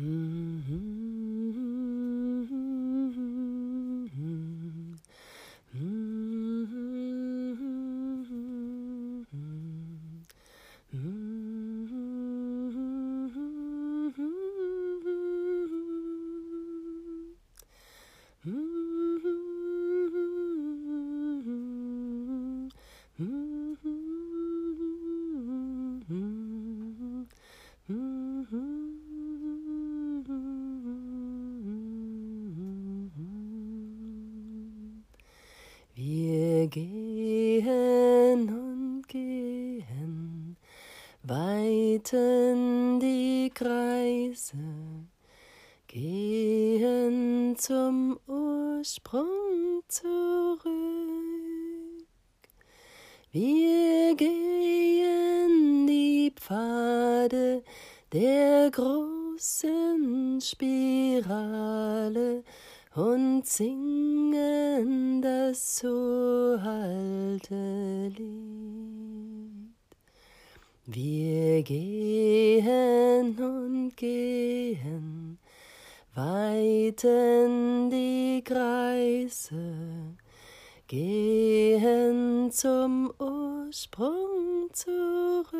[0.00, 0.91] Mm-hmm.
[41.24, 44.56] Weiten die Kreise,
[45.86, 50.64] gehen zum Ursprung zurück.
[53.30, 57.62] Wir gehen die Pfade
[58.12, 62.42] der großen Spirale
[62.94, 69.01] und singen das so alte Lied.
[70.84, 75.38] Wir gehen und gehen,
[76.12, 80.16] weiten die Kreise,
[80.88, 85.52] gehen zum Ursprung zurück.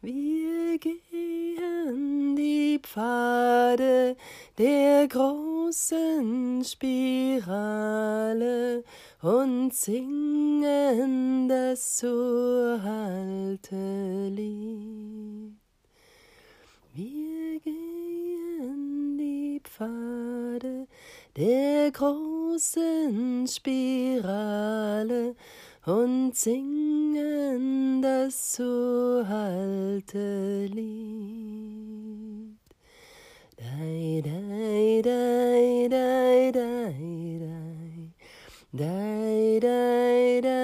[0.00, 4.16] Wir gehen die Pfade
[4.56, 8.04] der großen Spirale
[9.20, 15.56] und singen das so alte Lied.
[16.94, 20.86] Wir gehen die Pfade
[21.36, 25.34] der großen Spirale
[25.88, 32.58] und singen das so alte Lied.
[33.56, 38.12] Dai, dai, dai, dai, dai, dai.
[38.70, 40.57] Dai, dai, dai,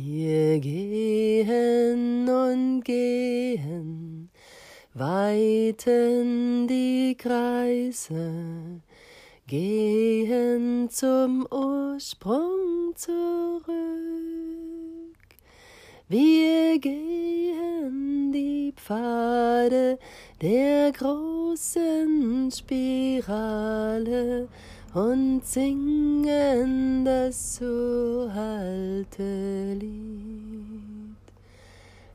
[0.00, 4.30] Wir gehen und gehen,
[4.94, 8.80] weiten die Kreise,
[9.48, 13.66] gehen zum Ursprung zurück.
[16.08, 19.98] Wir gehen die Pfade
[20.40, 24.48] der großen Spirale
[24.94, 31.16] und singen das so alte Lied.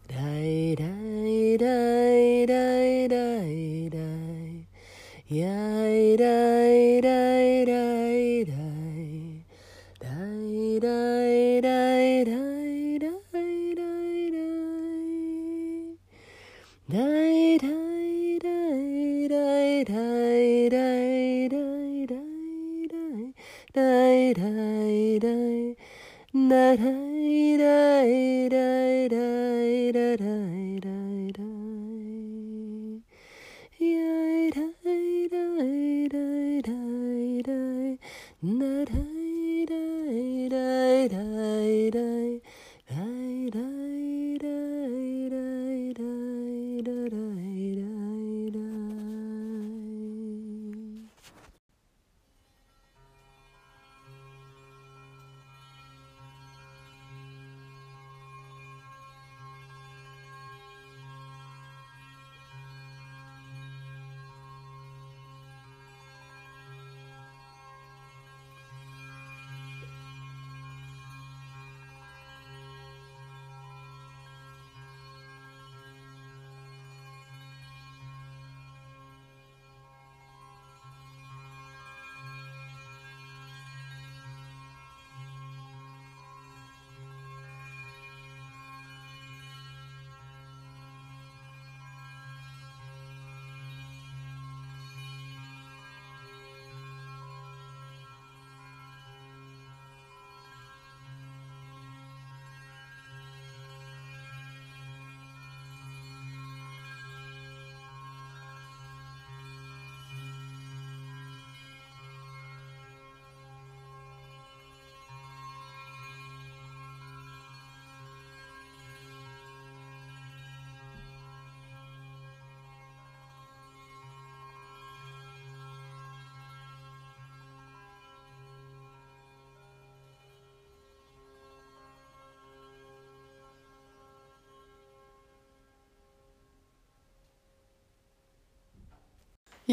[0.08, 4.66] Dei, dei, dei, dei, dei, dei,
[5.28, 7.23] ja, dei, dei, dei.
[23.74, 25.76] die, die, die.
[26.36, 31.44] Die, die, die, die, die, die, die, die, die.
[33.80, 36.53] Yeah, die, die, die.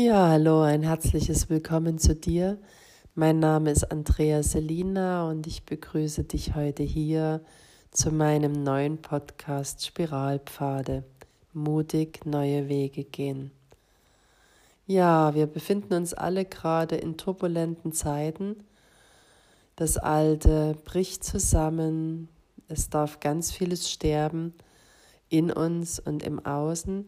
[0.03, 2.57] Ja, hallo, ein herzliches Willkommen zu dir.
[3.15, 7.43] Mein Name ist Andrea Selina und ich begrüße dich heute hier
[7.91, 11.05] zu meinem neuen Podcast Spiralpfade.
[11.53, 13.51] Mutig neue Wege gehen.
[14.87, 18.65] Ja, wir befinden uns alle gerade in turbulenten Zeiten.
[19.77, 22.31] Das Alte bricht zusammen.
[22.69, 24.55] Es darf ganz vieles sterben
[25.29, 27.07] in uns und im Außen.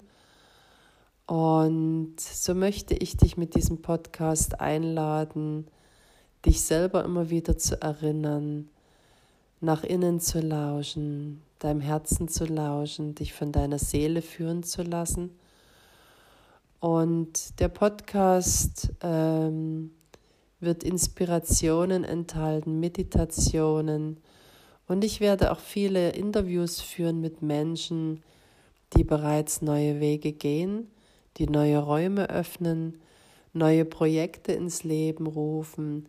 [1.27, 5.67] Und so möchte ich dich mit diesem Podcast einladen,
[6.45, 8.69] dich selber immer wieder zu erinnern,
[9.61, 15.31] nach innen zu lauschen, deinem Herzen zu lauschen, dich von deiner Seele führen zu lassen.
[16.81, 19.93] Und der Podcast ähm,
[20.59, 24.17] wird Inspirationen enthalten, Meditationen.
[24.89, 28.25] Und ich werde auch viele Interviews führen mit Menschen,
[28.97, 30.89] die bereits neue Wege gehen
[31.38, 33.00] die neue Räume öffnen,
[33.52, 36.08] neue Projekte ins Leben rufen,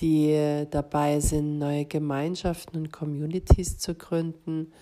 [0.00, 4.72] die dabei sind, neue Gemeinschaften und Communities zu gründen.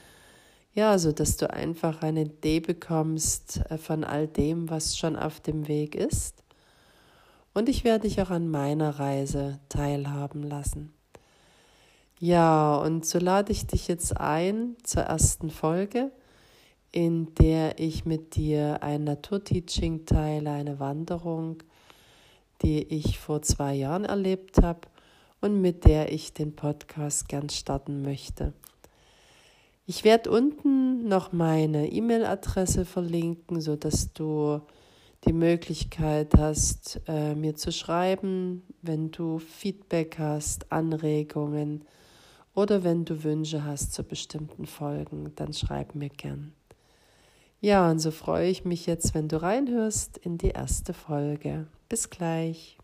[0.75, 5.41] Ja, so dass du einfach eine Idee bekommst äh, von all dem, was schon auf
[5.41, 6.43] dem Weg ist.
[7.53, 10.95] Und ich werde dich auch an meiner Reise teilhaben lassen.
[12.19, 16.11] Ja, und so lade ich dich jetzt ein zur ersten Folge
[16.93, 21.63] in der ich mit dir ein Naturteaching teile, eine Wanderung,
[22.61, 24.83] die ich vor zwei Jahren erlebt habe
[25.41, 28.53] und mit der ich den Podcast gern starten möchte.
[29.87, 34.61] Ich werde unten noch meine E-Mail-Adresse verlinken, sodass du
[35.25, 41.85] die Möglichkeit hast, äh, mir zu schreiben, wenn du Feedback hast, Anregungen
[42.55, 46.53] oder wenn du Wünsche hast zu bestimmten Folgen, dann schreib mir gern.
[47.65, 51.69] Ja, und so freue ich mich jetzt, wenn du reinhörst in die erste Folge.
[51.89, 52.77] Bis gleich.